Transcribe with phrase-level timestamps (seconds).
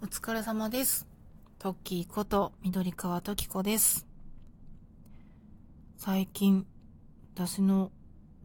[0.00, 1.08] お疲れ様です。
[1.58, 4.06] トッキーこと緑川トキコです。
[5.96, 6.64] 最近、
[7.34, 7.90] 私の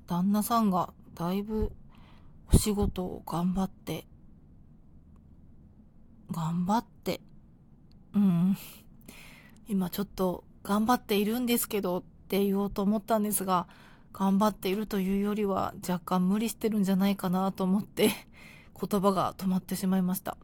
[0.08, 1.72] 旦那さんがだいぶ
[2.52, 4.08] お仕事を頑張って、
[6.32, 7.22] 頑張って、
[8.16, 8.58] うん、
[9.68, 13.68] 今ちょっと頑張っているんですけどって言おうと思ったんですが、
[14.12, 18.10] 頑張っているというよりは若干無理してるんじゃないかなと思って
[18.90, 20.36] 言葉が止まってしまいました。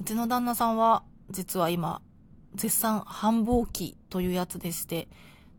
[0.00, 2.00] うちの旦那さんは実は今
[2.54, 5.08] 絶賛繁忙期というやつでして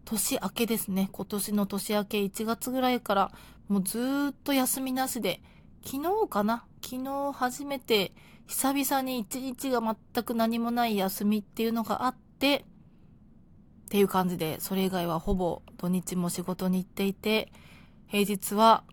[0.06, 1.10] 年明けですね。
[1.12, 3.32] 今年の年明け1月ぐらいから
[3.68, 5.42] もうずっと休みなしで
[5.86, 6.66] 昨日かな？
[6.82, 8.14] 昨日初めて
[8.48, 12.66] 久々に一日が全く何もない休みっていうのがあって
[13.86, 17.52] っていう感じでそれ以外はほぼ土日も仕事に行っていて
[18.08, 18.84] 平日は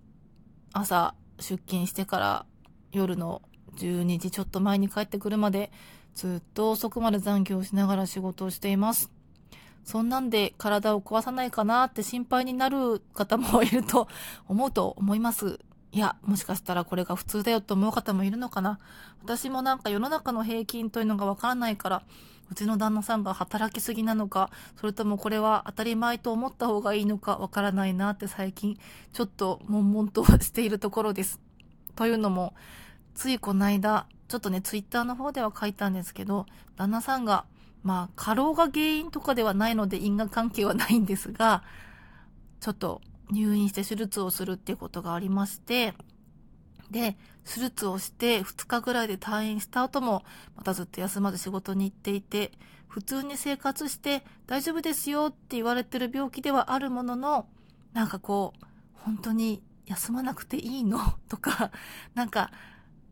[0.74, 2.46] 朝出勤してから
[2.92, 3.40] 夜の
[3.76, 5.70] 12時ちょっと前に帰ってくるまで
[6.14, 9.10] ずっと遅くまで残業しながら仕事をしています。
[9.84, 14.08] そんなんで体を壊さないかなって心配になる方もいると
[14.48, 15.60] 思うと思います。
[15.92, 18.80] いや、もしかしたらこれが普通だよと思う方もいるのかな。
[19.22, 22.02] 私もなんか世の中の平均というのがわからないから、
[22.50, 28.78] うちの旦那さんが働きすぎなのか、それともこれは当たり前と思った方がいいのかわからないなって最近
[29.12, 31.40] ちょっと悶々としているところです。
[31.94, 32.54] というのも、
[33.16, 37.46] ついこの間、ちょっとね、ツイッターの方では書いたんですけど、旦那さんが、
[37.82, 41.64] まあ、過労が原因とかではないので因果関係はないんですが、
[42.60, 43.00] ちょっと
[43.30, 45.94] 入院して手術をするっていうことがありまして、
[46.90, 50.22] で、手術をして2日ぐらいで退院した後も、
[50.54, 52.52] またずっと休まず仕事に行っていて、
[52.88, 57.46] 普通に生活して大丈夫ですよって言われてる病気ではあるものの、
[57.92, 60.98] なんかこう、本当に休まなくていいの？
[61.28, 61.70] とか、
[62.14, 62.50] なんか、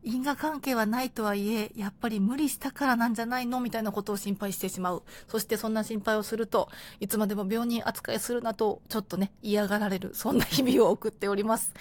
[0.05, 5.03] 因果関係はないとはいえ、やっぱり無理したからなんじゃないのみたいなことを心配してしまう。
[5.27, 10.13] そしてそんな心配をすると、いつまでも病人扱いするなと、ちょっとね、嫌がられる。
[10.13, 11.73] そんな日々を送っております。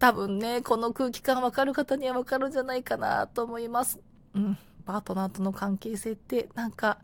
[0.00, 4.00] 多分ね、この空気感わかる方にはわかるんじゃないかなと思います。
[4.34, 4.58] うん。
[4.84, 6.98] パートナーとの関係性って、なんか、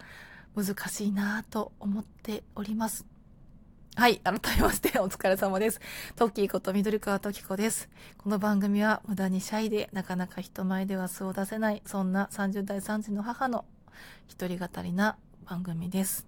[0.57, 3.16] 難しいなと思っております。
[3.99, 4.19] はい。
[4.19, 5.81] 改めまして、お疲れ様です。
[6.17, 7.89] トッキーこと緑川トキコです。
[8.19, 13.65] この番組は無駄にシャイでなかなか人前では素を出せない、そんな30代3児の母の
[14.29, 16.27] 一人語りな番組です。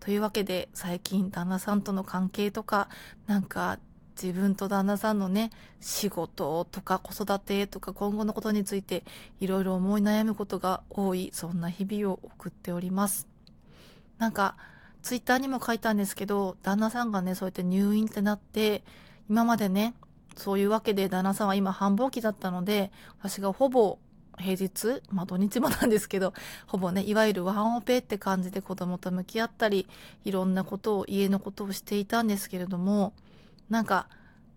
[0.00, 2.88] というわけで、最近旦那さんとの関係とか、
[3.28, 3.78] なんか
[4.20, 9.04] 自分と旦那さんのね、仕事とか子育てとか今後のことについて
[9.38, 13.28] いろいろ思い悩むことが多い、そんな日々を送っております。
[14.18, 14.56] なんか、
[15.06, 18.82] ツイッターにも書いたんですけど、旦那さんがね、そうやって入院ってなって、
[19.30, 19.94] 今までね、
[20.34, 22.90] そういうわけで旦那さんは今繁忙期だったので、
[23.20, 24.00] 私がほぼ
[24.36, 26.34] 平日、まあ土日もなんですけど、
[26.66, 29.86] ほぼね、いわゆるワンオペって感じで子供と向き合ったり、
[30.24, 33.12] いろんなことを、家のことをしていたんですけれども、
[33.70, 34.08] なんか、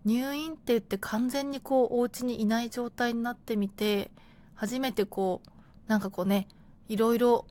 [0.04, 4.10] 入院って言って完全にこう、お家にいない状態になってみて、
[4.56, 5.50] 初めてこう、
[5.88, 6.48] なんかこうね、
[6.88, 7.46] いろいろ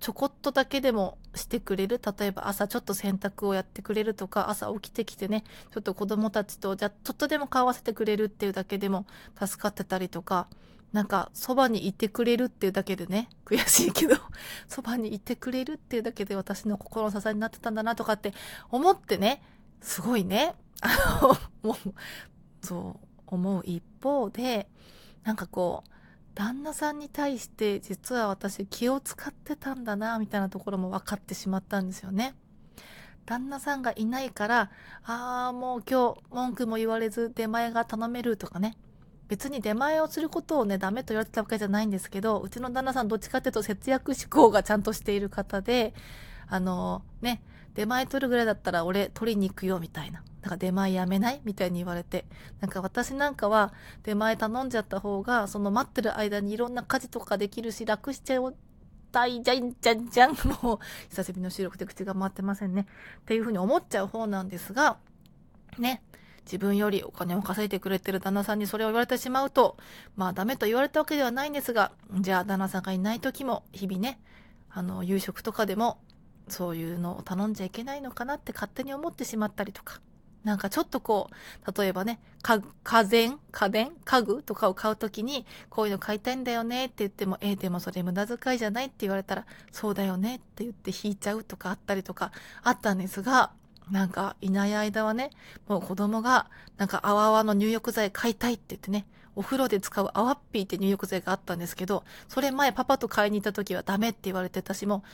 [0.00, 2.00] ちょこっとだけでもしてくれる？
[2.18, 9.06] 例えば朝ちょっと洗濯をやってくれるとか朝起きてきてねちょっと子供たちとじゃちょっとでも顔合わせてくれるっていうだけでも
[9.38, 10.48] 助かってたりとか
[10.92, 14.16] なんかそばにいてくれるっていうだけでね悔しいけど
[14.68, 18.34] そばにいてくれるっていうだけで私の心の支えになってたんだなとかって
[18.70, 19.42] 思ってね
[19.80, 20.54] すごいね。
[20.82, 20.88] あ
[21.22, 21.94] のもう
[22.66, 24.68] そう思う一方で
[25.24, 25.90] なんかこう
[26.34, 32.34] 旦那さんに対して実は私気を使ってたんだなみたいなところも分かってしまったんですよね。
[33.26, 34.70] 旦那さんがいないから、
[35.04, 38.76] ああ、もう今日文句も言われず出前が頼めるとかね。
[39.28, 45.94] 別に出前をすることをね、ダメと言われてたわけじゃないんですけど、うちの旦那さんどっちかっていうと節約志向がちゃんとしている方で、
[46.50, 47.42] あのね、
[47.74, 50.22] 出前取るぐらいだったら俺取りに行くよみたいな。
[50.42, 52.26] だか出前やめないみたいに言われて。
[52.60, 53.72] なんか私なんかは
[54.02, 58.54] 出前頼んじゃった方が、その待ってる間にいろんな家事とかできるし、楽しちゃう。
[59.12, 60.32] たいじゃんじゃんじゃん。
[60.62, 62.86] もう、久しぶりの収録で口が回ってませんね。
[63.20, 64.98] っていうふうに思っちゃう方なんですが、
[65.78, 66.02] ね。
[66.44, 69.76] 自分よりお金を稼いでくれてる旦那さんにそれを言われてしまうと、
[70.16, 74.20] まあダメと言われたわけではないんですが、じゃあ旦那さんがいない時も、日々ね、
[74.68, 75.98] あの、夕食とかでも、
[76.50, 80.00] そういうのを頼んじゃいけないのかなって勝手に思ってしまったりとか。
[80.44, 83.90] なんかちょっとこう、例えばね、か、家電家電？
[84.06, 92.32] 家具とかを買うときに、こういうの買いたいんだよねって言っても、えー、でもそれ無駄遣いじゃないって言われたら、そうだよねって言って引いちゃうとかあったりとか
[92.62, 93.50] あったんですが、
[93.90, 95.30] なんかいない間はね、
[95.68, 96.48] もう子供が、
[96.78, 99.04] なんかあわあわの入浴剤買いたいって言ってね、
[99.36, 105.04] お風呂で使うアワッピーって入浴剤があったんですけど、それ前パパと買いに行った時はダメって言われてたしも、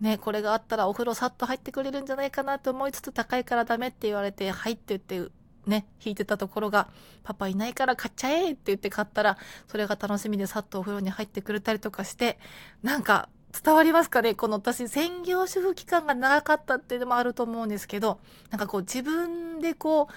[0.00, 5.28] ね、これがあったらお風呂さっと入ってくれるんじゃないかなと思いつつ高いからダメって言われて、入ってって
[5.66, 6.88] ね、引いてたところが、
[7.22, 9.36] パパいないから買っちゃえって言って買ったら、
[9.68, 12.38] それが楽しみでさっとお風呂に入ってくれたりとかして、
[12.82, 13.28] なんか
[13.62, 14.34] 伝わりますかね？
[14.34, 18.20] この私、専業主婦期間が長かったっていうのもあると思うんですけど、
[18.50, 20.14] なんかこう自分でこう、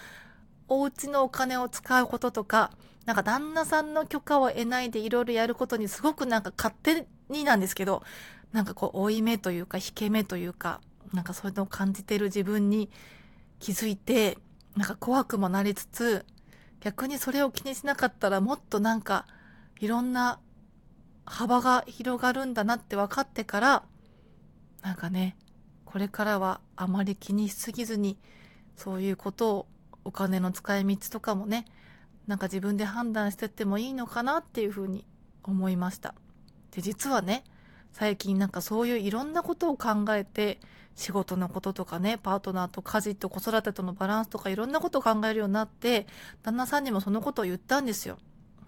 [0.69, 2.71] お家のお金を使うこととか、
[3.05, 8.01] なんか旦那さんの許可を得ないでいろいろやることにすごくなんか勝手になんですけど、
[8.53, 10.79] なんかこう、負い目というか、引け目というか、
[11.11, 12.89] なんかそういうのを感じてる自分に
[13.59, 14.37] 気づいて、
[14.75, 16.25] なんか怖くもなりつつ、
[16.79, 19.25] 逆にそれを気にしなかったらもっとなんか、
[19.79, 20.39] いろんな
[21.25, 23.83] 幅が広がるんだなって分かってから、
[24.81, 25.35] なんかね、
[25.85, 28.17] これからはあまり気にしすぎずに、
[28.75, 29.67] そういうことを
[30.05, 31.65] お金の使い道とかもね、
[32.27, 35.05] なんか自分で判断してってもいいのかなっていうふうに
[35.43, 36.15] 思いました。
[36.71, 37.43] で、実はね、
[37.93, 40.59] 最近なんかそういういろんなことを考えて、
[40.95, 46.07] 仕事のこととかね、パートナーと家事と子育てとのバランスとかいろんなことを考えるようになって、
[46.41, 48.17] 旦那さんにもそのことを言ったんですよ。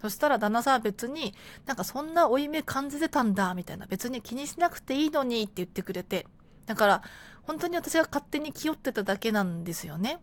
[0.00, 1.34] そしたら旦那さんは別に、
[1.66, 3.86] なんかそんな負い目感じてたんだ、みたいな。
[3.86, 6.26] 別に気にしなくていいのにって言ってくれて。
[6.66, 7.02] だから、
[7.42, 10.20] 本当に私が勝手に気負ってただけなんですよね。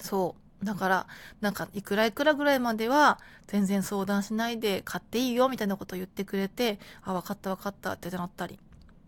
[0.00, 0.45] そう。
[0.62, 1.06] だから、
[1.40, 8.58] なんか、いくらいくらぐらいまでは、全然相談しないで買っていいよ、みたいなことを言ってくれて、あ、わかったわかったってなったり。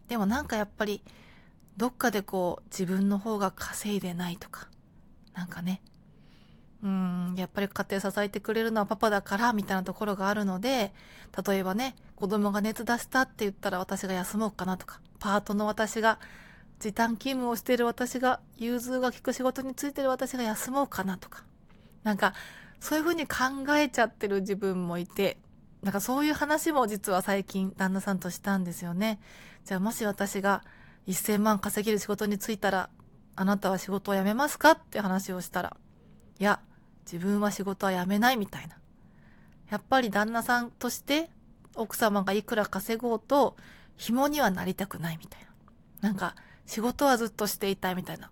[0.09, 1.03] でもなんかやっぱり、
[1.77, 4.69] どっかでこう、自分の方が稼いでないとか、
[5.35, 5.81] なんかね、
[6.83, 10.93] うん、やっぱり家庭支えてくれるのはパパだから、みたいなところがあるので、
[11.47, 16.19] 例えばね、子供が熱出したって言ったら私が休もうかなとか、パートの私が、
[16.79, 21.45] 時短勤務をしている私が、融通が利く仕事についてる私が休もうかなとか、
[22.05, 22.35] なんか、
[22.81, 23.37] そういうふうに考
[23.77, 25.39] えちゃってる自分もいて、
[25.83, 29.21] なんかそういう話も実は最近旦那さんとしたんですよね。
[29.65, 30.65] じゃあもし私が
[31.07, 32.91] 1000万稼げる仕事に就いたら、
[33.37, 35.77] あなたは仕事を辞めますかって話をしたら、
[36.39, 36.61] いや、
[37.11, 38.77] 自分は仕事は辞めないみたいな。
[39.71, 41.31] やっぱり旦那さんとして
[41.75, 43.57] 奥様がいくら稼ごうと
[43.97, 46.09] 紐にはなりたくないみたいな。
[46.09, 46.35] なんか
[46.69, 48.31] 仕事はずっとしていたいみたいな。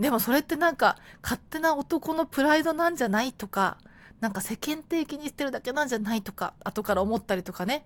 [0.00, 3.76] でもそれってなんか勝手な男のプライドなんじゃないとか、
[4.20, 7.84] なんか世間的にしてるだけなんじゃないとか、後から思ったりとかね。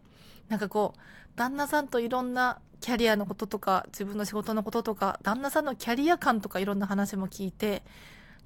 [0.48, 1.00] なんかこう、
[1.36, 7.82] 旦那さんといろんなキャリアのこととか、自分の仕事のこととか、旦那さんのキャリア感とかいろんな話も聞いて、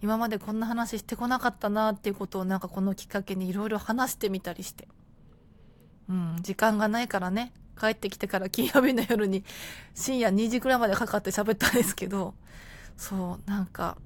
[0.01, 4.87] 今までこんな話してこなかったなっていうことをなんかこのきっかけにいろいろ話してみたりして。
[6.09, 9.45] うん、時間がないからね、帰ってきてから金曜日の夜に
[9.95, 12.35] 深夜2時くらいまでかかって喋ったんですけど、
[12.97, 13.97] そう、なんか、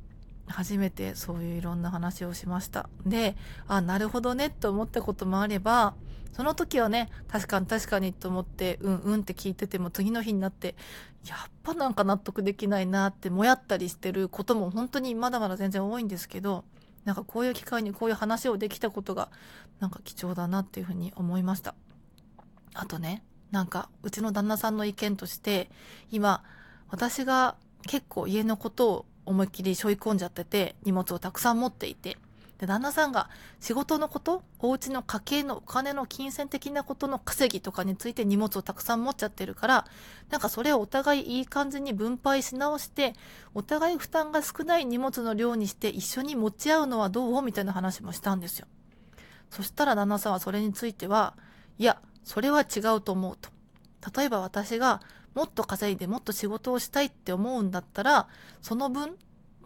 [0.47, 2.89] 初めてそういういろんな話をしました。
[3.07, 3.37] で、
[3.67, 5.95] あ、なるほどねって思ったこともあれば、
[6.33, 10.75] その時はね、確かに確かにと思って、うんうんって聞いてても次の日になって、
[11.27, 16.65] やっぱなんか納得できないなってもやったりしてることも本当にまだまだ全然多いんですけど、
[17.05, 19.31] なんかこういう機会にこういう話をできたことが、
[19.79, 21.75] なんか貴重だなっていうふうに思いました。
[22.75, 25.71] あとね、なんかうちの旦那さんの意見として、
[26.11, 26.43] 今、
[26.91, 27.57] 私が
[27.87, 32.19] 結構家のことを思いっきり背負い込んじゃってて、荷物をたくさん持っていて、
[32.59, 33.31] で、旦那さんが
[33.61, 39.87] 仕事のこと、お家の家計のお金の金銭的なことの稼ぎとかについて荷物をたくさん持っちゃってるから、
[40.31, 43.15] なんかそれをお互いいい感じに分配し直して、
[43.55, 47.43] お互い負担が少ない荷物の量にして一緒に持ち合うのはどう？
[47.43, 48.69] みたいな話もしたんですよ。
[49.51, 51.35] そしたら旦那さんはそれについては、
[51.79, 53.51] いや、それは違うと思うと。
[54.17, 55.01] 例えば私が
[55.35, 58.29] もっと稼いでもっと仕事をしたいって思うんだったら、
[58.63, 59.17] その分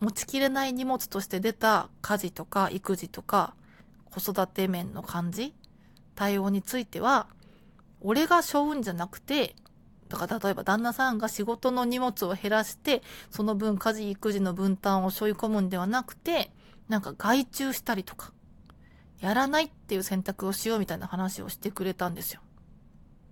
[0.00, 3.54] 持ちきれない荷物として出た家事とか育児とか
[4.04, 5.54] 子育て面の感じ
[6.14, 7.26] 対応については
[8.00, 9.56] 俺が背負うんじゃなくて
[10.08, 16.50] だから例えば旦那さんが仕事の荷物を減らしてその分家事育児の分担を背負い込むんではなくて
[16.88, 18.32] なんか外注したりとか
[19.20, 22.40] やらないっていう選択をしようみたいな話をしてくれたんですよ。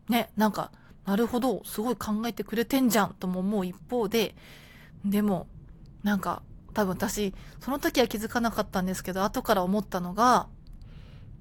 [0.08, 0.70] ね、なんか
[1.04, 4.34] なるほどすごい考えてくれてんじゃんとも思う一方で
[5.04, 5.46] でも
[6.02, 6.42] なんか
[6.76, 10.46] 多分私、その時は気づかなかったんですけど、後から思ったのが、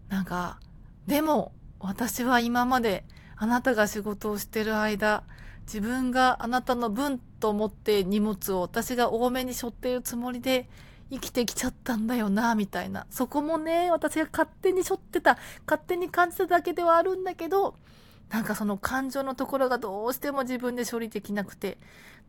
[0.08, 0.62] なんか、
[1.08, 3.04] でも、私は今まで
[3.36, 5.24] あなたが仕事をしてる間、
[5.64, 10.70] 自分があなたの分と思って荷物を私が多めに背負っているつもりで
[11.12, 13.06] 生きてきちゃったんだよな、みたいな。
[13.10, 17.76] そこもね、私が勝手に背負ってた、勝手に感じただけではあるんだけど、
[18.30, 21.78] なんかその感情のところがどうしても自分で処理できなくて、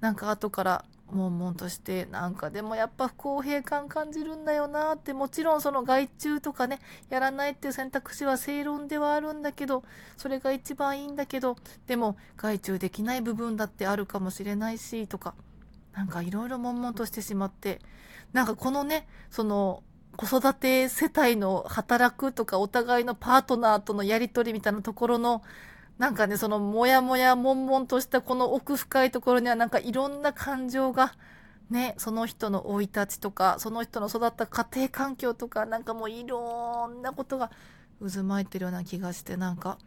[0.01, 9.85] なんか後から悶々として、なんかでもやっぱ不公平感感じるんだよなって、もちろんその外注とかね、やらないっていう選択肢は正論ではあるんだけど、
[10.17, 15.35] それが一番いいんだけど、でも外注できない部分だってあるかもしれないし、とか、
[15.93, 17.81] なんかいろいろ悶々としてしまって、
[18.33, 19.83] なんかこのね、その、
[20.17, 25.43] 子育て世帯の働くとかお互いのパートナーとのやりとりみたいなところの
[25.99, 31.15] なんかね、そのもやもや悶々としたこの奥深いところにはなんかいろんな感情が、
[31.71, 37.51] ね、その人の生い立ちとか、その人の育った家庭環境とか、なんかもういろんなことが
[38.01, 39.79] 渦巻いてるような気がして、なんか、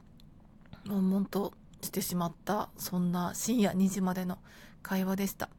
[0.85, 4.39] 悶々としてしまった、そんな深夜2時までの
[4.81, 5.49] 会話でした。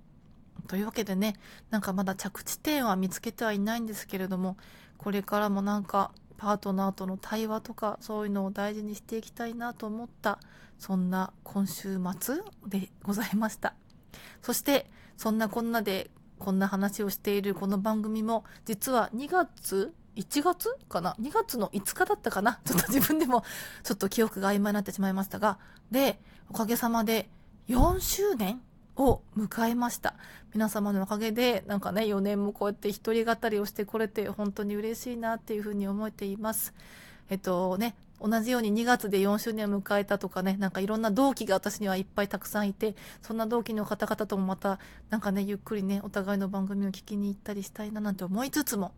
[0.66, 1.36] というわけでね、
[1.70, 4.56] なんかまだ着地点は見つけてはいないんですけれども、
[4.98, 10.38] これからもなんかパートナーとの対話とかそういうのを大事にしていきたいなと思った
[10.78, 13.74] そんな今週末でございました
[14.40, 22.58] そしてそんなこんなでこんな話をしているこの番組も実は2月1月かな ?2 月の5日だったかな？
[22.64, 23.44] ちょっと自分でも
[23.84, 25.58] ちょっと記憶が曖昧になってしまいましたが、
[25.90, 27.30] で、おかげさまで
[27.68, 28.60] 4周年
[29.00, 30.14] を迎えました。
[30.52, 36.74] 皆様のおかげで、なんかね、4年もこうやって一人語りをしてこれて、本当に嬉しいなっていうふうに思っています。
[37.30, 44.78] えっとね、同じように2月で4周年を迎えたとかね、なんかいろんな同期が私にはいっぱいたくさんいて、そんな同期の方々ともまた、
[45.08, 48.92] なんかね、ゆっくりね、お互いの番組を聞きに行ったりしたいななんて思いつつも、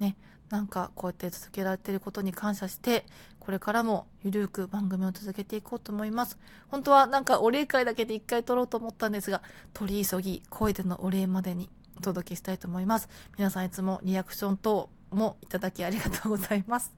[0.00, 0.16] ね、
[0.48, 3.04] なんかこうやって続けられてることに感謝して、
[3.42, 6.38] これからもゆるく番組を続けていこうと思います。
[6.68, 9.42] 本当はなんかお礼会だけで一回撮ろうと思ったんですが、
[9.74, 11.68] 取り急ぎ声でのお礼までに
[11.98, 13.08] お届けしたいと思います。
[13.36, 16.92] 皆さんいつもリアクション等もいただきありがとうございます。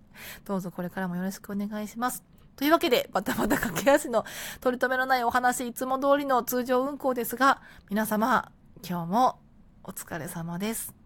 [0.44, 2.22] どうぞこれからもよろしくお願いします。
[2.56, 4.26] というわけで、バタバタ駆け足の
[4.60, 8.52] 取り留めのないお話、いつも通りの通常運行ですが、皆様、
[8.86, 9.38] 今日も
[9.82, 11.03] お疲れ様です。